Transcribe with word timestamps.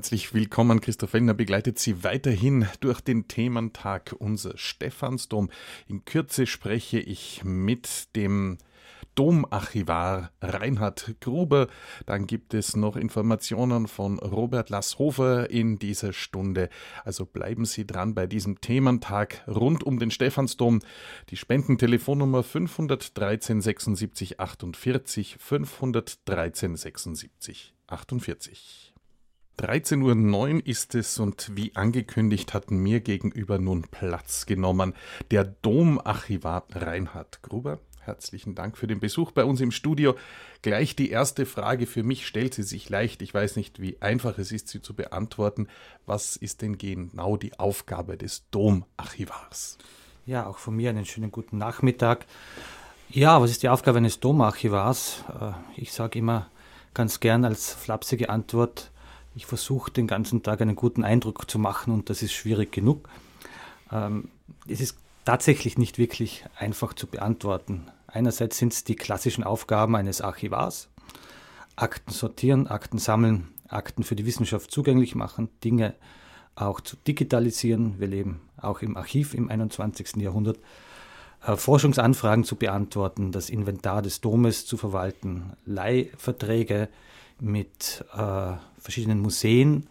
Herzlich 0.00 0.32
willkommen. 0.32 0.80
Christoph 0.80 1.12
Wellner 1.12 1.34
begleitet 1.34 1.78
Sie 1.78 2.02
weiterhin 2.02 2.66
durch 2.80 3.02
den 3.02 3.28
Thementag 3.28 4.14
unser 4.18 4.56
Stephansdom. 4.56 5.50
In 5.88 6.06
Kürze 6.06 6.46
spreche 6.46 6.98
ich 6.98 7.42
mit 7.44 8.16
dem 8.16 8.56
Domarchivar 9.14 10.30
Reinhard 10.40 11.16
Gruber. 11.20 11.68
Dann 12.06 12.26
gibt 12.26 12.54
es 12.54 12.76
noch 12.76 12.96
Informationen 12.96 13.88
von 13.88 14.18
Robert 14.20 14.70
Lasshofer 14.70 15.50
in 15.50 15.78
dieser 15.78 16.14
Stunde. 16.14 16.70
Also 17.04 17.26
bleiben 17.26 17.66
Sie 17.66 17.86
dran 17.86 18.14
bei 18.14 18.26
diesem 18.26 18.62
Thementag 18.62 19.46
rund 19.46 19.84
um 19.84 19.98
den 19.98 20.10
Stephansdom. 20.10 20.80
Die 21.28 21.36
Spendentelefonnummer 21.36 22.42
513 22.42 23.60
76 23.60 24.40
48 24.40 25.36
513 25.38 26.76
76 26.76 27.74
48. 27.86 28.89
13.09 29.60 30.54
Uhr 30.54 30.66
ist 30.66 30.94
es 30.94 31.18
und 31.18 31.54
wie 31.54 31.76
angekündigt 31.76 32.54
hat 32.54 32.70
mir 32.70 33.00
gegenüber 33.00 33.58
nun 33.58 33.82
Platz 33.82 34.46
genommen 34.46 34.94
der 35.30 35.44
Domarchivar 35.44 36.64
Reinhard 36.72 37.42
Gruber. 37.42 37.78
Herzlichen 38.00 38.54
Dank 38.54 38.78
für 38.78 38.86
den 38.86 39.00
Besuch 39.00 39.32
bei 39.32 39.44
uns 39.44 39.60
im 39.60 39.70
Studio. 39.70 40.14
Gleich 40.62 40.96
die 40.96 41.10
erste 41.10 41.44
Frage 41.44 41.86
für 41.86 42.02
mich 42.02 42.26
stellt 42.26 42.54
sie 42.54 42.62
sich 42.62 42.88
leicht. 42.88 43.20
Ich 43.20 43.34
weiß 43.34 43.56
nicht, 43.56 43.82
wie 43.82 44.00
einfach 44.00 44.38
es 44.38 44.50
ist, 44.50 44.68
sie 44.68 44.80
zu 44.80 44.94
beantworten. 44.94 45.68
Was 46.06 46.36
ist 46.36 46.62
denn 46.62 46.78
genau 46.78 47.36
die 47.36 47.58
Aufgabe 47.58 48.16
des 48.16 48.48
Domarchivars? 48.50 49.76
Ja, 50.24 50.46
auch 50.46 50.56
von 50.56 50.74
mir 50.74 50.88
einen 50.88 51.04
schönen 51.04 51.30
guten 51.30 51.58
Nachmittag. 51.58 52.24
Ja, 53.10 53.42
was 53.42 53.50
ist 53.50 53.62
die 53.62 53.68
Aufgabe 53.68 53.98
eines 53.98 54.20
Domarchivars? 54.20 55.24
Äh, 55.38 55.52
ich 55.76 55.92
sage 55.92 56.18
immer 56.18 56.48
ganz 56.94 57.20
gern 57.20 57.44
als 57.44 57.74
flapsige 57.74 58.30
Antwort, 58.30 58.90
ich 59.34 59.46
versuche 59.46 59.90
den 59.90 60.06
ganzen 60.06 60.42
Tag 60.42 60.60
einen 60.60 60.76
guten 60.76 61.04
Eindruck 61.04 61.50
zu 61.50 61.58
machen 61.58 61.92
und 61.92 62.10
das 62.10 62.22
ist 62.22 62.32
schwierig 62.32 62.72
genug. 62.72 63.08
Ähm, 63.92 64.28
es 64.68 64.80
ist 64.80 64.96
tatsächlich 65.24 65.78
nicht 65.78 65.98
wirklich 65.98 66.44
einfach 66.58 66.94
zu 66.94 67.06
beantworten. 67.06 67.86
Einerseits 68.06 68.58
sind 68.58 68.72
es 68.72 68.84
die 68.84 68.96
klassischen 68.96 69.44
Aufgaben 69.44 69.94
eines 69.94 70.20
Archivars. 70.20 70.88
Akten 71.76 72.10
sortieren, 72.10 72.66
Akten 72.66 72.98
sammeln, 72.98 73.48
Akten 73.68 74.02
für 74.02 74.16
die 74.16 74.26
Wissenschaft 74.26 74.70
zugänglich 74.70 75.14
machen, 75.14 75.48
Dinge 75.62 75.94
auch 76.56 76.80
zu 76.80 76.96
digitalisieren. 76.96 78.00
Wir 78.00 78.08
leben 78.08 78.40
auch 78.60 78.82
im 78.82 78.96
Archiv 78.96 79.34
im 79.34 79.48
21. 79.48 80.16
Jahrhundert. 80.16 80.58
Äh, 81.46 81.56
Forschungsanfragen 81.56 82.44
zu 82.44 82.56
beantworten, 82.56 83.32
das 83.32 83.48
Inventar 83.48 84.02
des 84.02 84.20
Domes 84.20 84.66
zu 84.66 84.76
verwalten, 84.76 85.52
Leihverträge 85.64 86.88
mit 87.40 88.04
äh, 88.14 88.52
verschiedenen 88.80 89.20
Museen 89.20 89.86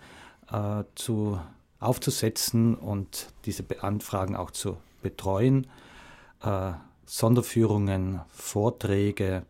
äh, 0.51 0.83
zu, 0.95 1.39
aufzusetzen 1.79 2.75
und 2.75 3.27
diese 3.45 3.63
Anfragen 3.81 4.35
auch 4.35 4.51
zu 4.51 4.77
betreuen. 5.01 5.67
Äh, 6.43 6.73
Sonderführungen, 7.05 8.21
Vorträge, 8.29 9.43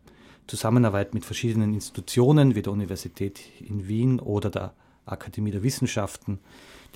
Zusammenarbeit 0.46 1.14
mit 1.14 1.24
verschiedenen 1.24 1.74
Institutionen 1.74 2.54
wie 2.54 2.62
der 2.62 2.72
Universität 2.72 3.40
in 3.60 3.86
Wien 3.86 4.18
oder 4.18 4.50
der 4.50 4.72
Akademie 5.06 5.50
der 5.50 5.62
Wissenschaften, 5.62 6.38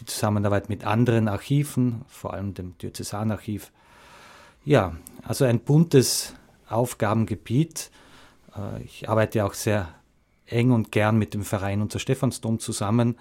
die 0.01 0.07
Zusammenarbeit 0.07 0.69
mit 0.69 0.85
anderen 0.85 1.29
Archiven, 1.29 2.03
vor 2.09 2.35
allem 2.35 2.55
dem 2.55 2.77
Diözesanarchiv. 2.79 3.73
Ja, 4.65 4.97
also 5.23 5.45
ein 5.45 5.61
buntes 5.61 6.35
Aufgabengebiet. 6.69 7.91
Äh, 8.57 8.83
ich 8.83 9.09
arbeite 9.09 9.45
auch 9.45 9.55
sehr 9.55 9.89
eng 10.47 10.73
und 10.73 10.93
gern 10.93 11.19
mit 11.19 11.35
dem 11.35 11.45
Verein 11.45 11.81
Unser 11.81 11.99
Stephansdom 11.99 12.59
zusammen, 12.59 13.17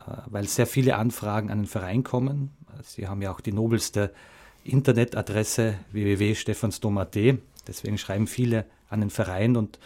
äh, 0.00 0.12
weil 0.26 0.46
sehr 0.46 0.66
viele 0.66 0.96
Anfragen 0.96 1.50
an 1.50 1.60
den 1.60 1.66
Verein 1.66 2.02
kommen. 2.02 2.50
Sie 2.82 3.08
haben 3.08 3.22
ja 3.22 3.32
auch 3.32 3.40
die 3.40 3.52
nobelste 3.52 4.12
Internetadresse 4.64 5.78
www.stephansdom.at. 5.92 7.16
Deswegen 7.66 7.98
schreiben 7.98 8.26
viele 8.26 8.66
an 8.88 9.00
den 9.00 9.10
Verein 9.10 9.56
und 9.56 9.78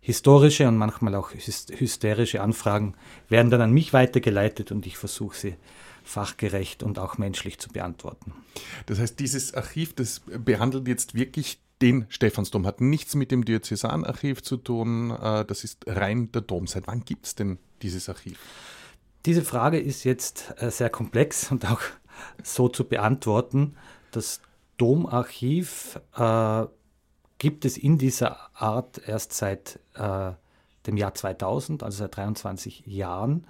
historische 0.00 0.68
und 0.68 0.76
manchmal 0.76 1.14
auch 1.16 1.32
hysterische 1.32 2.40
Anfragen 2.40 2.94
werden 3.28 3.50
dann 3.50 3.60
an 3.60 3.72
mich 3.72 3.92
weitergeleitet 3.92 4.70
und 4.70 4.86
ich 4.86 4.96
versuche 4.96 5.36
sie 5.36 5.54
fachgerecht 6.04 6.84
und 6.84 7.00
auch 7.00 7.18
menschlich 7.18 7.58
zu 7.58 7.68
beantworten. 7.70 8.32
Das 8.86 9.00
heißt, 9.00 9.18
dieses 9.18 9.54
Archiv, 9.54 9.94
das 9.96 10.20
behandelt 10.20 10.86
jetzt 10.86 11.14
wirklich 11.14 11.58
den 11.82 12.06
Stephansdom, 12.08 12.66
hat 12.66 12.80
nichts 12.80 13.14
mit 13.14 13.30
dem 13.30 13.44
Diözesanarchiv 13.44 14.42
zu 14.42 14.56
tun, 14.56 15.10
äh, 15.10 15.44
das 15.44 15.64
ist 15.64 15.84
rein 15.86 16.32
der 16.32 16.42
Dom. 16.42 16.66
Seit 16.66 16.86
wann 16.86 17.04
gibt 17.04 17.26
es 17.26 17.34
denn 17.34 17.58
dieses 17.82 18.08
Archiv? 18.08 18.38
Diese 19.26 19.42
Frage 19.42 19.78
ist 19.78 20.04
jetzt 20.04 20.54
äh, 20.58 20.70
sehr 20.70 20.90
komplex 20.90 21.50
und 21.50 21.70
auch 21.70 21.80
so 22.42 22.68
zu 22.68 22.84
beantworten. 22.84 23.76
Das 24.10 24.40
Domarchiv 24.76 26.00
äh, 26.16 26.64
gibt 27.38 27.64
es 27.64 27.76
in 27.76 27.98
dieser 27.98 28.38
Art 28.54 29.00
erst 29.06 29.32
seit 29.32 29.80
äh, 29.94 30.32
dem 30.86 30.96
Jahr 30.96 31.14
2000, 31.14 31.82
also 31.82 31.98
seit 31.98 32.16
23 32.16 32.86
Jahren. 32.86 33.46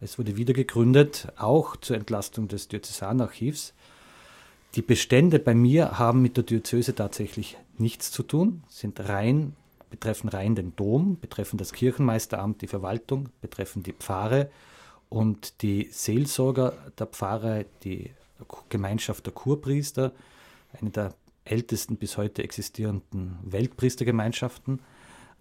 Es 0.00 0.18
wurde 0.18 0.36
wieder 0.36 0.52
gegründet, 0.52 1.28
auch 1.36 1.76
zur 1.76 1.96
Entlastung 1.96 2.48
des 2.48 2.68
Diözesanarchivs. 2.68 3.74
Die 4.76 4.82
Bestände 4.82 5.38
bei 5.38 5.54
mir 5.54 5.98
haben 5.98 6.20
mit 6.20 6.36
der 6.36 6.44
Diözese 6.44 6.94
tatsächlich 6.94 7.56
nichts 7.78 8.10
zu 8.12 8.22
tun, 8.22 8.62
sind 8.68 9.00
rein, 9.08 9.56
betreffen 9.88 10.28
rein 10.28 10.54
den 10.54 10.76
Dom, 10.76 11.18
betreffen 11.18 11.56
das 11.56 11.72
Kirchenmeisteramt, 11.72 12.60
die 12.60 12.66
Verwaltung, 12.66 13.30
betreffen 13.40 13.82
die 13.82 13.94
Pfarre 13.94 14.50
und 15.08 15.62
die 15.62 15.88
Seelsorger 15.90 16.74
der 16.98 17.06
Pfarre, 17.06 17.64
die 17.84 18.10
Gemeinschaft 18.68 19.24
der 19.24 19.32
Kurpriester, 19.32 20.12
eine 20.78 20.90
der 20.90 21.14
ältesten 21.46 21.96
bis 21.96 22.18
heute 22.18 22.42
existierenden 22.42 23.38
Weltpriestergemeinschaften, 23.44 24.80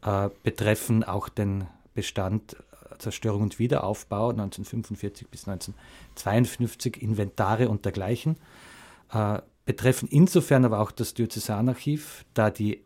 äh, 0.06 0.30
betreffen 0.44 1.04
auch 1.04 1.28
den 1.28 1.68
Bestand 1.94 2.54
äh, 2.54 2.98
Zerstörung 3.00 3.42
und 3.42 3.60
Wiederaufbau 3.60 4.30
1945 4.30 5.28
bis 5.28 5.46
1952, 5.46 7.02
Inventare 7.02 7.68
und 7.68 7.84
dergleichen, 7.84 8.38
betreffen 9.66 10.08
insofern 10.10 10.66
aber 10.66 10.80
auch 10.80 10.92
das 10.92 11.14
Diözesanarchiv, 11.14 12.26
da 12.34 12.50
die 12.50 12.84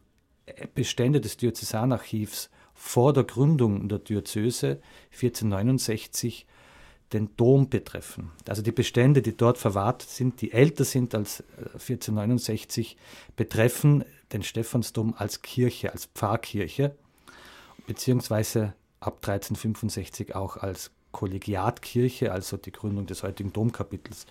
Bestände 0.74 1.22
des 1.22 1.38
Diözesanarchivs 1.38 2.50
vor 2.74 3.13
der 3.13 3.25
Gründung 3.25 3.90
der 3.90 4.00
Diözese 4.00 4.81
1469 5.12 6.47
den 7.13 7.35
Dom 7.35 7.69
betreffen. 7.69 8.31
Also 8.47 8.62
die 8.62 8.72
Bestände, 8.72 9.22
die 9.22 9.35
dort 9.35 9.57
verwahrt 9.57 10.03
sind, 10.03 10.41
die 10.41 10.52
älter 10.52 10.85
sind 10.85 11.16
als 11.16 11.44
1469, 11.74 12.96
äh, 12.96 13.31
betreffen 13.36 14.06
den 14.31 14.44
Stephansdom 14.44 15.16
als 15.18 15.41
Kirche, 15.41 15.91
als 15.91 16.06
Pfarrkirche, 16.06 16.96
beziehungsweise 17.88 18.75
ab 19.00 19.18
1365 19.18 20.36
auch 20.36 20.57
als 20.57 20.91
Kollegiatkirche, 21.12 22.31
also 22.31 22.58
die 22.58 22.72
Gründung 22.72 23.06
des 23.06 23.24
heutigen 23.24 23.53
Domkapitels. 23.53 24.25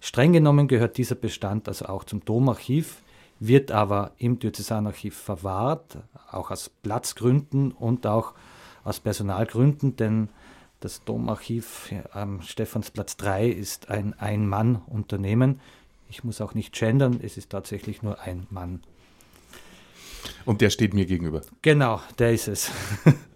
Streng 0.00 0.32
genommen 0.32 0.68
gehört 0.68 0.98
dieser 0.98 1.14
Bestand 1.14 1.68
also 1.68 1.86
auch 1.86 2.04
zum 2.04 2.24
Domarchiv, 2.24 3.02
wird 3.40 3.70
aber 3.70 4.12
im 4.18 4.38
Diözesanarchiv 4.38 5.16
verwahrt, 5.16 5.98
auch 6.30 6.50
aus 6.50 6.70
Platzgründen 6.82 7.72
und 7.72 8.06
auch 8.06 8.34
aus 8.84 9.00
Personalgründen, 9.00 9.96
denn 9.96 10.28
das 10.80 11.04
Domarchiv 11.04 11.92
am 12.12 12.42
Stephansplatz 12.42 13.16
3 13.16 13.48
ist 13.48 13.90
ein 13.90 14.14
Ein-Mann-Unternehmen. 14.18 15.60
Ich 16.08 16.22
muss 16.22 16.40
auch 16.40 16.54
nicht 16.54 16.74
gendern, 16.74 17.20
es 17.22 17.36
ist 17.36 17.50
tatsächlich 17.50 18.02
nur 18.02 18.20
ein 18.20 18.46
Mann. 18.50 18.80
Und 20.44 20.60
der 20.60 20.70
steht 20.70 20.94
mir 20.94 21.06
gegenüber. 21.06 21.42
Genau, 21.62 22.00
der 22.18 22.32
ist 22.32 22.48
es. 22.48 22.70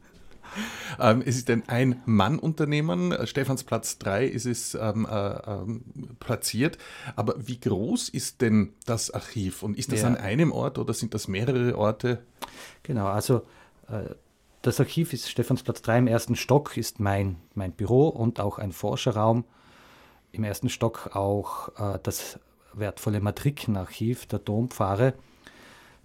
ähm, 1.01 1.23
es 1.25 1.37
ist 1.37 1.51
ein 1.51 1.69
Ein-Mann-Unternehmen. 1.69 3.15
Stephansplatz 3.27 3.99
3 3.99 4.27
ist 4.27 4.47
es 4.47 4.75
ähm, 4.75 5.07
äh, 5.11 5.31
äh, 5.31 5.67
platziert. 6.19 6.79
Aber 7.17 7.35
wie 7.39 7.61
groß 7.61 8.09
ist 8.09 8.41
denn 8.41 8.75
das 8.87 9.11
Archiv? 9.11 9.63
Und 9.63 9.79
ist 9.79 9.93
das 9.93 10.03
ja. 10.03 10.09
an 10.09 10.17
einem 10.17 10.53
Ort 10.53 10.79
oder 10.79 10.95
sind 10.95 11.15
das 11.15 11.29
mehrere 11.29 11.77
Orte? 11.77 12.23
Genau, 12.83 13.07
also 13.07 13.43
äh, 13.89 14.15
das 14.63 14.79
Archiv 14.79 15.13
ist 15.13 15.31
Stephansplatz 15.31 15.83
3 15.83 15.99
im 15.99 16.07
ersten 16.07 16.37
Stock, 16.37 16.77
ist 16.77 17.01
mein, 17.01 17.37
mein 17.55 17.73
Büro 17.73 18.09
und 18.09 18.41
auch 18.41 18.59
ein 18.59 18.73
Forscherraum. 18.73 19.45
Im 20.33 20.45
ersten 20.45 20.69
Stock 20.69 21.11
auch 21.15 21.69
äh, 21.79 21.99
das 22.03 22.39
wertvolle 22.75 23.21
Matrikenarchiv 23.21 24.27
der 24.27 24.39
Dompfarre. 24.39 25.15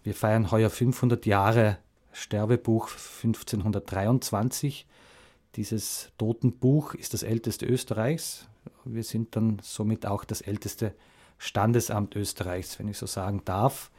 Wir 0.03 0.13
feiern 0.13 0.51
heuer 0.51 0.69
500 0.69 1.25
Jahre 1.25 1.77
Sterbebuch 2.15 2.89
1523. 2.91 4.88
Dieses 5.56 6.12
Totenbuch 6.17 6.94
ist 6.94 7.13
das 7.13 7.23
älteste 7.23 7.65
Österreichs. 7.65 8.47
Wir 8.85 9.03
sind 9.03 9.35
dann 9.35 9.59
somit 9.62 10.06
auch 10.06 10.23
das 10.23 10.39
älteste 10.39 10.94
Standesamt 11.38 12.15
Österreichs, 12.15 12.79
wenn 12.79 12.88
ich 12.88 12.97
so 12.97 13.06
sagen 13.06 13.41
darf. 13.44 13.91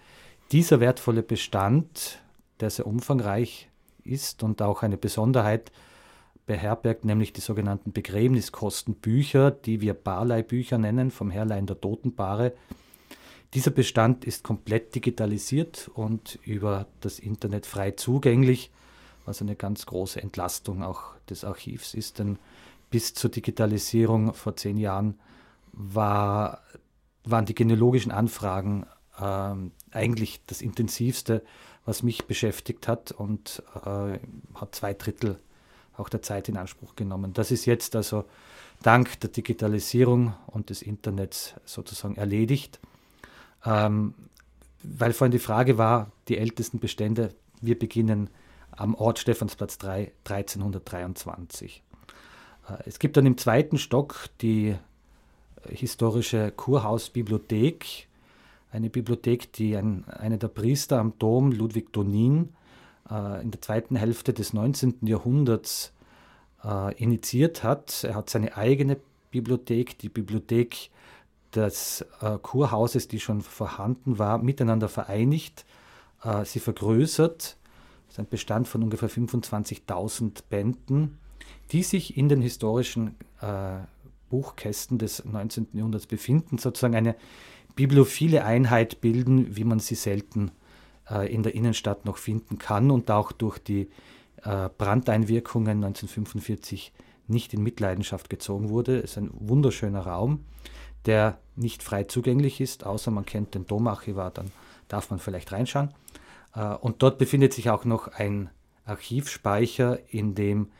Dieser 0.50 0.80
wertvolle 0.80 1.22
Bestand, 1.22 2.22
der 2.60 2.70
sehr 2.70 2.86
umfangreich 2.86 3.68
ist 4.02 4.42
und 4.42 4.62
auch 4.62 4.82
eine 4.82 4.96
Besonderheit 4.96 5.70
beherbergt, 6.46 7.04
nämlich 7.04 7.34
die 7.34 7.42
sogenannten 7.42 7.92
Begräbniskostenbücher, 7.92 9.50
die 9.50 9.82
wir 9.82 9.92
Barleihbücher 9.92 10.78
nennen, 10.78 11.10
vom 11.10 11.30
Herleihen 11.30 11.66
der 11.66 11.80
Totenpaare. 11.80 12.54
Dieser 13.54 13.70
Bestand 13.70 14.25
ist 14.25 14.43
komplett 14.44 14.94
digitalisiert 14.94 15.90
und 15.94 16.38
über 16.44 16.87
das 17.00 17.19
Internet 17.19 17.66
frei 17.66 17.93
zugänglich, 17.93 18.70
was 19.25 19.40
eine 19.40 19.56
ganz 19.56 19.87
große 19.87 20.22
Entlastung 20.22 20.82
auch 20.82 21.14
des 21.28 21.44
Archivs 21.44 21.94
ist, 21.94 22.19
denn 22.19 22.38
bis 22.90 23.14
zur 23.14 23.31
Digitalisierung 23.31 24.34
vor 24.34 24.56
zehn 24.56 24.76
Jahren 24.76 25.19
war, 25.72 26.62
waren 27.25 27.44
die 27.44 27.54
genealogischen 27.54 28.12
Anfragen 28.12 28.87
äh, 29.19 29.54
eigentlich 29.90 30.40
das 30.46 30.62
Intensivste, 30.62 31.42
was 31.84 32.02
mich 32.02 32.26
beschäftigt 32.26 32.88
hat 32.88 33.12
und 33.12 33.62
äh, 33.84 34.19
hat 34.54 34.75
zwei 34.75 34.94
Drittel 34.94 35.38
auch 35.96 36.08
der 36.08 36.22
Zeit 36.22 36.49
in 36.49 36.56
Anspruch 36.56 36.94
genommen. 36.94 37.32
Das 37.32 37.50
ist 37.50 37.64
jetzt 37.64 37.96
also 37.96 38.25
dank 38.82 39.19
der 39.20 39.31
Digitalisierung 39.31 40.34
und 40.46 40.70
des 40.70 40.82
Internets 40.82 41.54
sozusagen 41.64 42.16
erledigt. 42.16 42.81
Ähm, 43.66 44.14
weil 44.82 45.12
vorhin 45.12 45.32
die 45.32 45.38
Frage 45.38 45.78
war, 45.78 46.12
die 46.28 46.38
ältesten 46.38 46.78
Bestände, 46.78 47.34
wir 47.60 47.78
beginnen 47.78 48.30
am 48.70 48.94
Ort 48.94 49.18
Stephansplatz 49.18 49.78
3, 49.78 50.12
1323. 50.24 51.82
Äh, 52.68 52.72
es 52.86 52.98
gibt 52.98 53.16
dann 53.16 53.26
im 53.26 53.36
zweiten 53.36 53.78
Stock 53.78 54.28
die 54.40 54.76
historische 55.68 56.52
Kurhausbibliothek, 56.52 58.06
eine 58.70 58.90
Bibliothek, 58.90 59.52
die 59.52 59.76
ein, 59.76 60.04
einer 60.08 60.36
der 60.36 60.48
Priester 60.48 60.98
am 60.98 61.14
Dom, 61.18 61.52
Ludwig 61.52 61.92
Donin, 61.92 62.50
äh, 63.10 63.42
in 63.42 63.50
der 63.50 63.60
zweiten 63.60 63.96
Hälfte 63.96 64.32
des 64.32 64.52
19. 64.52 64.98
Jahrhunderts 65.02 65.92
äh, 66.64 66.94
initiiert 66.96 67.62
hat. 67.62 68.04
Er 68.04 68.14
hat 68.14 68.30
seine 68.30 68.56
eigene 68.56 68.98
Bibliothek, 69.30 69.98
die 69.98 70.08
Bibliothek 70.08 70.90
des 71.56 72.05
äh, 72.20 72.38
Kurhauses, 72.41 73.08
die 73.08 73.20
schon 73.20 73.41
vorhanden 73.41 74.19
war, 74.19 74.38
miteinander 74.38 74.88
vereinigt, 74.88 75.64
äh, 76.23 76.44
sie 76.44 76.61
vergrößert. 76.61 77.56
Das 78.06 78.14
ist 78.14 78.19
ein 78.19 78.29
Bestand 78.29 78.69
von 78.69 78.82
ungefähr 78.82 79.11
25.000 79.11 80.44
Bänden, 80.49 81.19
die 81.73 81.82
sich 81.82 82.17
in 82.17 82.29
den 82.29 82.43
historischen 82.43 83.17
äh, 83.41 83.79
Buchkästen 84.29 84.99
des 84.99 85.25
19. 85.25 85.69
Jahrhunderts 85.73 86.06
befinden, 86.06 86.58
sozusagen 86.58 86.94
eine 86.94 87.17
bibliophile 87.75 88.44
Einheit 88.44 89.00
bilden, 89.00 89.56
wie 89.56 89.64
man 89.64 89.79
sie 89.79 89.94
selten 89.94 90.50
äh, 91.11 91.32
in 91.32 91.43
der 91.43 91.55
Innenstadt 91.55 92.05
noch 92.05 92.19
finden 92.19 92.59
kann 92.59 92.91
und 92.91 93.11
auch 93.11 93.32
durch 93.32 93.59
die 93.59 93.88
äh, 94.43 94.69
Brandeinwirkungen 94.76 95.85
1945 95.85 96.93
nicht 97.29 97.55
in 97.55 97.62
Mitleidenschaft 97.62 98.31
gezogen 98.31 98.69
wurde. 98.69 98.99
Es 98.99 99.12
ist 99.12 99.19
ein 99.19 99.31
wunderschöner 99.32 100.00
Raum, 100.00 100.44
der 101.06 101.38
nicht 101.55 101.82
frei 101.82 102.05
zugänglich 102.05 102.61
ist, 102.61 102.85
außer 102.85 103.11
man 103.11 103.26
kennt 103.26 103.55
den 103.55 103.67
Domarchivar, 103.67 104.31
dann 104.31 104.50
darf 104.88 105.11
man 105.11 105.19
vielleicht 105.19 105.53
reinschauen. 105.53 105.94
Äh, 106.55 106.75
und 106.75 107.03
dort 107.03 107.19
befindet 107.19 107.53
sich 107.53 107.70
auch 107.70 107.85
noch 107.85 108.08
ein 108.08 108.50
Archivspeicher, 108.85 109.99
in 110.12 110.35
dem 110.35 110.70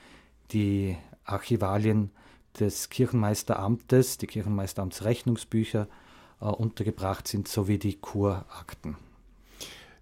die 0.52 0.96
Archivalien 1.25 2.11
des 2.58 2.88
Kirchenmeisteramtes, 2.88 4.19
die 4.19 4.26
Kirchenmeisteramtsrechnungsbücher 4.26 5.88
äh, 6.40 6.44
untergebracht 6.44 7.29
sind, 7.29 7.49
sowie 7.49 7.79
die 7.79 7.94
Kurakten. 7.94 8.96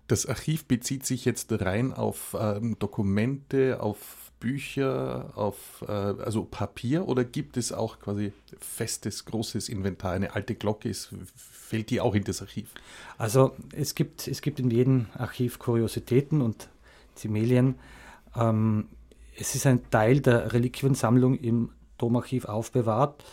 Das 0.07 0.27
Archiv 0.27 0.67
bezieht 0.67 1.07
sich 1.07 1.25
jetzt 1.25 1.51
rein 1.51 1.93
auf 1.95 2.37
ähm, 2.39 2.79
Dokumente, 2.79 3.81
auf 3.81 4.33
Bücher, 4.41 5.33
auf 5.35 5.85
äh, 5.89 5.93
also 5.93 6.45
Papier 6.45 7.09
oder 7.09 7.25
gibt 7.25 7.57
es 7.57 7.73
auch 7.73 7.99
quasi 7.99 8.33
festes, 8.59 9.25
großes 9.25 9.69
Inventar? 9.69 10.13
Eine 10.13 10.35
alte 10.35 10.55
Glocke 10.55 10.89
ist, 10.89 11.11
fällt 11.37 11.91
die 11.91 12.01
auch 12.01 12.15
in 12.15 12.25
das 12.25 12.43
Archiv? 12.43 12.71
Also 13.17 13.57
es 13.73 13.95
gibt, 13.95 14.29
es 14.29 14.43
gibt 14.43 14.61
in 14.61 14.71
jedem 14.71 15.07
Archiv 15.15 15.59
Kuriositäten 15.59 16.43
und 16.43 16.69
Zimelien. 17.15 17.77
Ähm, 18.37 18.89
es 19.37 19.55
ist 19.55 19.67
ein 19.67 19.89
Teil 19.91 20.21
der 20.21 20.53
Reliquiensammlung 20.53 21.37
im 21.37 21.71
Domarchiv 21.99 22.45
aufbewahrt. 22.45 23.25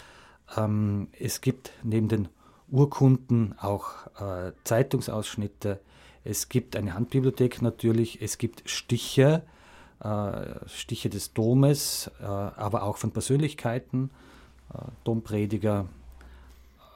Ähm, 0.56 1.09
es 1.19 1.42
gibt 1.42 1.71
neben 1.83 2.07
den 2.07 2.30
Urkunden 2.69 3.53
auch 3.59 4.07
äh, 4.19 4.53
Zeitungsausschnitte, 4.63 5.81
es 6.24 6.50
gibt 6.50 6.75
eine 6.75 6.94
Handbibliothek 6.94 7.62
natürlich, 7.62 8.21
es 8.21 8.38
gibt 8.38 8.69
Stiche, 8.69 9.44
Stiche 10.68 11.09
des 11.09 11.33
Domes, 11.33 12.09
äh, 12.21 12.25
aber 12.25 12.83
auch 12.83 12.98
von 12.98 13.12
Persönlichkeiten, 13.12 14.09
äh, 14.74 14.80
Domprediger, 15.03 15.86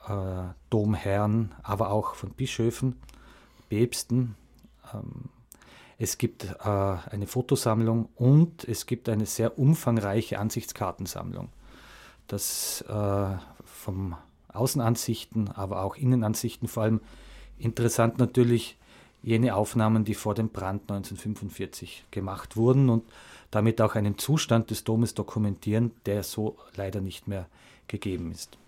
äh, 0.07 0.53
Domherren, 0.69 1.53
aber 1.63 1.91
auch 1.91 2.15
von 2.15 2.31
Bischöfen, 2.31 2.95
Päpsten. 3.69 4.35
Ähm, 4.93 5.29
es 5.97 6.17
gibt 6.17 6.43
äh, 6.43 6.67
eine 6.67 7.27
Fotosammlung 7.27 8.09
und 8.15 8.67
es 8.67 8.85
gibt 8.85 9.07
eine 9.07 9.25
sehr 9.25 9.57
umfangreiche 9.57 10.39
Ansichtskartensammlung. 10.39 11.49
Das 12.27 12.81
äh, 12.89 13.37
vom 13.63 14.15
Außenansichten, 14.49 15.49
aber 15.51 15.83
auch 15.83 15.95
Innenansichten, 15.95 16.67
vor 16.67 16.83
allem 16.83 17.01
interessant 17.57 18.17
natürlich 18.17 18.77
jene 19.25 19.55
Aufnahmen, 19.55 20.05
die 20.05 20.13
vor 20.13 20.35
dem 20.35 20.49
Brand 20.49 20.83
1945 20.83 22.05
gemacht 22.11 22.55
wurden 22.55 22.89
und 22.89 23.03
damit 23.49 23.81
auch 23.81 23.95
einen 23.95 24.19
Zustand 24.19 24.69
des 24.69 24.83
Domes 24.83 25.15
dokumentieren, 25.15 25.91
der 26.05 26.21
so 26.21 26.57
leider 26.75 27.01
nicht 27.01 27.27
mehr 27.27 27.47
gegeben 27.87 28.31
ist. 28.31 28.59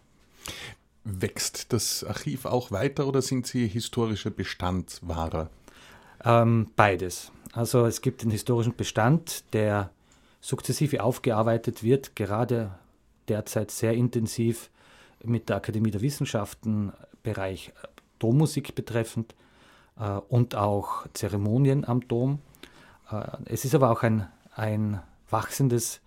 Wächst 1.04 1.72
das 1.74 2.04
Archiv 2.04 2.46
auch 2.46 2.72
weiter 2.72 3.08
oder 3.08 3.22
sind 3.22 3.46
Sie 3.46 3.68
historische 3.68 4.32
Bestandswahrer? 4.32 5.52
Ähm, 6.26 6.72
beides. 6.76 7.32
Also 7.54 7.86
es 7.86 8.02
gibt 8.02 8.24
den 8.24 8.32
historischen 8.32 8.76
Bestand, 8.76 9.44
der 9.54 9.92
sukzessive 10.42 11.04
aufgearbeitet 11.04 11.84
wird, 11.84 12.16
gerade 12.16 12.72
derzeit 13.28 13.70
sehr 13.70 13.94
intensiv 13.94 14.72
mit 15.24 15.50
der 15.50 15.58
Akademie 15.58 15.92
der 15.92 16.02
Wissenschaften, 16.02 16.94
Bereich 17.22 17.74
Dommusik 18.18 18.74
betreffend 18.74 19.36
und 20.30 20.56
auch 20.56 21.08
Zeremonien 21.14 21.86
am 21.86 22.08
Dom. 22.08 22.40
Äh, 23.12 23.26
es 23.46 23.66
ist 23.66 23.76
aber 23.76 23.92
auch 23.92 24.04
ein, 24.04 24.28
ein 24.56 25.02
wachsendes 25.30 26.02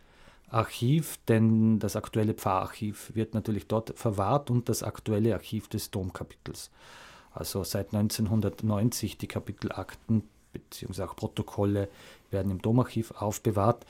Archiv, 0.48 1.18
denn 1.28 1.78
das 1.78 1.96
aktuelle 1.96 2.34
Pfarrarchiv 2.34 3.12
wird 3.14 3.34
natürlich 3.34 3.66
dort 3.66 3.96
verwahrt 3.96 4.50
und 4.50 4.68
das 4.68 4.82
aktuelle 4.82 5.34
Archiv 5.34 5.68
des 5.68 5.90
Domkapitels. 5.90 6.70
Also 7.32 7.62
seit 7.62 7.94
1990 7.94 9.18
die 9.18 9.28
Kapitelakten 9.28 10.24
bzw. 10.52 11.04
auch 11.04 11.14
Protokolle 11.14 11.88
werden 12.30 12.50
im 12.50 12.60
Domarchiv 12.60 13.12
aufbewahrt. 13.12 13.86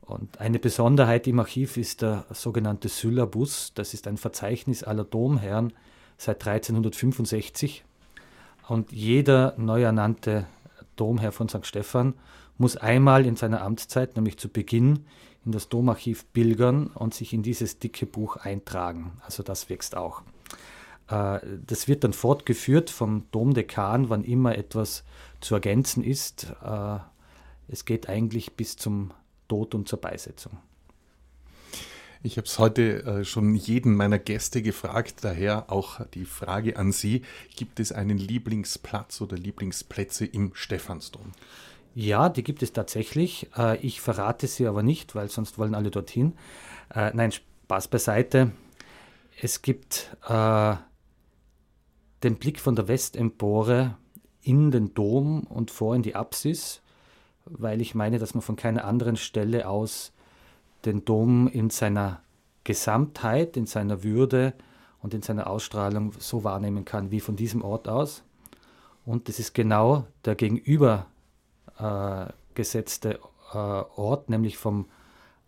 Und 0.00 0.40
eine 0.40 0.58
Besonderheit 0.58 1.26
im 1.26 1.38
Archiv 1.38 1.76
ist 1.76 2.02
der 2.02 2.24
sogenannte 2.30 2.88
Syllabus. 2.88 3.72
Das 3.74 3.94
ist 3.94 4.06
ein 4.06 4.16
Verzeichnis 4.16 4.82
aller 4.82 5.04
Domherren 5.04 5.74
seit 6.16 6.46
1365 6.46 7.84
und 8.68 8.92
jeder 8.92 9.54
neu 9.56 9.82
ernannte 9.82 10.46
Domherr 10.96 11.32
von 11.32 11.48
St. 11.48 11.66
Stephan 11.66 12.14
muss 12.58 12.76
einmal 12.76 13.26
in 13.26 13.36
seiner 13.36 13.62
Amtszeit, 13.62 14.16
nämlich 14.16 14.38
zu 14.38 14.48
Beginn, 14.48 15.06
in 15.44 15.52
das 15.52 15.68
Domarchiv 15.68 16.24
pilgern 16.32 16.86
und 16.88 17.14
sich 17.14 17.32
in 17.32 17.42
dieses 17.42 17.78
dicke 17.78 18.06
Buch 18.06 18.36
eintragen. 18.36 19.12
Also 19.24 19.42
das 19.42 19.68
wächst 19.68 19.96
auch. 19.96 20.22
Äh, 21.08 21.40
das 21.66 21.88
wird 21.88 22.04
dann 22.04 22.12
fortgeführt 22.12 22.90
vom 22.90 23.24
Domdekan, 23.32 24.08
wann 24.08 24.24
immer 24.24 24.56
etwas 24.56 25.04
zu 25.40 25.54
ergänzen 25.54 26.04
ist. 26.04 26.52
Äh, 26.64 26.98
es 27.68 27.84
geht 27.84 28.08
eigentlich 28.08 28.52
bis 28.54 28.76
zum 28.76 29.12
Tod 29.48 29.74
und 29.74 29.88
zur 29.88 30.00
Beisetzung. 30.00 30.58
Ich 32.24 32.36
habe 32.36 32.46
es 32.46 32.60
heute 32.60 33.02
äh, 33.04 33.24
schon 33.24 33.56
jeden 33.56 33.96
meiner 33.96 34.20
Gäste 34.20 34.62
gefragt, 34.62 35.16
daher 35.22 35.72
auch 35.72 36.06
die 36.14 36.24
Frage 36.24 36.76
an 36.76 36.92
Sie. 36.92 37.22
Gibt 37.56 37.80
es 37.80 37.90
einen 37.90 38.16
Lieblingsplatz 38.16 39.20
oder 39.20 39.36
Lieblingsplätze 39.36 40.24
im 40.26 40.52
Stephansdom? 40.54 41.32
Ja, 41.96 42.28
die 42.28 42.44
gibt 42.44 42.62
es 42.62 42.72
tatsächlich. 42.72 43.50
Äh, 43.56 43.78
ich 43.78 44.00
verrate 44.00 44.46
sie 44.46 44.68
aber 44.68 44.84
nicht, 44.84 45.16
weil 45.16 45.28
sonst 45.30 45.58
wollen 45.58 45.74
alle 45.74 45.90
dorthin. 45.90 46.34
Äh, 46.94 47.10
nein, 47.12 47.32
Spaß 47.32 47.88
beiseite. 47.88 48.52
Es 49.40 49.62
gibt 49.62 50.16
äh, 50.28 50.76
den 52.22 52.36
Blick 52.36 52.60
von 52.60 52.76
der 52.76 52.86
Westempore 52.86 53.96
in 54.42 54.70
den 54.70 54.94
Dom 54.94 55.42
und 55.42 55.72
vor 55.72 55.96
in 55.96 56.02
die 56.02 56.14
Apsis, 56.14 56.82
weil 57.46 57.80
ich 57.80 57.96
meine, 57.96 58.20
dass 58.20 58.34
man 58.34 58.42
von 58.42 58.54
keiner 58.54 58.84
anderen 58.84 59.16
Stelle 59.16 59.68
aus 59.68 60.12
den 60.84 61.04
Dom 61.04 61.48
in 61.48 61.70
seiner 61.70 62.20
Gesamtheit, 62.64 63.56
in 63.56 63.66
seiner 63.66 64.02
Würde 64.02 64.54
und 65.00 65.14
in 65.14 65.22
seiner 65.22 65.48
Ausstrahlung 65.48 66.12
so 66.18 66.44
wahrnehmen 66.44 66.84
kann 66.84 67.10
wie 67.10 67.20
von 67.20 67.36
diesem 67.36 67.62
Ort 67.62 67.88
aus. 67.88 68.22
Und 69.04 69.28
das 69.28 69.38
ist 69.38 69.54
genau 69.54 70.06
der 70.24 70.36
gegenüber 70.36 71.06
äh, 71.78 72.26
äh, 72.54 73.18
Ort, 73.54 74.30
nämlich 74.30 74.58
vom 74.58 74.86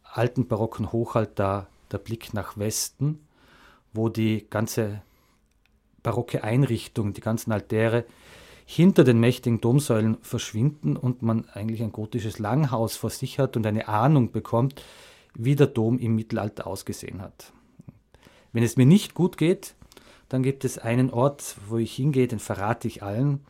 alten 0.02 0.46
barocken 0.46 0.92
Hochaltar 0.92 1.68
der 1.90 1.98
Blick 1.98 2.34
nach 2.34 2.58
Westen, 2.58 3.20
wo 3.92 4.08
die 4.08 4.46
ganze 4.48 5.02
barocke 6.02 6.44
Einrichtung, 6.44 7.14
die 7.14 7.20
ganzen 7.20 7.52
Altäre 7.52 8.04
hinter 8.66 9.04
den 9.04 9.20
mächtigen 9.20 9.60
Domsäulen 9.60 10.16
verschwinden 10.22 10.96
und 10.96 11.22
man 11.22 11.48
eigentlich 11.50 11.82
ein 11.82 11.92
gotisches 11.92 12.38
Langhaus 12.38 12.96
vor 12.96 13.10
sich 13.10 13.38
hat 13.38 13.56
und 13.56 13.66
eine 13.66 13.88
Ahnung 13.88 14.32
bekommt, 14.32 14.82
wie 15.34 15.56
der 15.56 15.66
Dom 15.66 15.98
im 15.98 16.14
Mittelalter 16.14 16.66
ausgesehen 16.66 17.20
hat. 17.20 17.52
Wenn 18.52 18.62
es 18.62 18.76
mir 18.76 18.86
nicht 18.86 19.14
gut 19.14 19.36
geht, 19.36 19.74
dann 20.28 20.42
gibt 20.42 20.64
es 20.64 20.78
einen 20.78 21.10
Ort, 21.10 21.56
wo 21.68 21.78
ich 21.78 21.94
hingehe, 21.94 22.28
den 22.28 22.38
verrate 22.38 22.88
ich 22.88 23.02
allen 23.02 23.40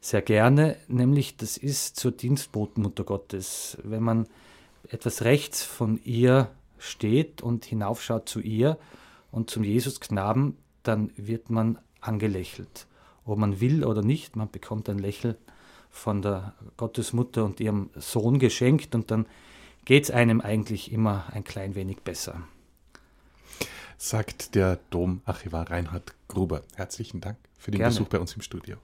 sehr 0.00 0.22
gerne, 0.22 0.76
nämlich 0.88 1.36
das 1.36 1.56
ist 1.56 1.96
zur 1.96 2.10
Dienstbotenmutter 2.10 3.04
Gottes. 3.04 3.78
Wenn 3.84 4.02
man 4.02 4.26
etwas 4.88 5.22
rechts 5.22 5.62
von 5.62 6.00
ihr 6.04 6.50
steht 6.78 7.40
und 7.40 7.64
hinaufschaut 7.64 8.28
zu 8.28 8.40
ihr 8.40 8.78
und 9.30 9.48
zum 9.48 9.62
Jesusknaben, 9.62 10.56
dann 10.82 11.12
wird 11.16 11.50
man 11.50 11.78
angelächelt. 12.00 12.88
Ob 13.24 13.38
man 13.38 13.60
will 13.60 13.84
oder 13.84 14.02
nicht, 14.02 14.34
man 14.34 14.50
bekommt 14.50 14.88
ein 14.88 14.98
Lächeln 14.98 15.36
von 15.88 16.20
der 16.20 16.54
Gottesmutter 16.76 17.44
und 17.44 17.60
ihrem 17.60 17.90
Sohn 17.94 18.40
geschenkt 18.40 18.96
und 18.96 19.12
dann 19.12 19.26
geht 19.84 20.04
es 20.04 20.10
einem 20.10 20.40
eigentlich 20.40 20.92
immer 20.92 21.26
ein 21.32 21.44
klein 21.44 21.74
wenig 21.74 21.98
besser. 22.02 22.42
Sagt 23.98 24.54
der 24.54 24.76
Domarchivar 24.90 25.70
Reinhard 25.70 26.14
Gruber. 26.28 26.62
Herzlichen 26.74 27.20
Dank 27.20 27.38
für 27.58 27.70
den 27.70 27.78
Gerne. 27.78 27.94
Besuch 27.94 28.08
bei 28.08 28.18
uns 28.18 28.34
im 28.34 28.42
Studio. 28.42 28.76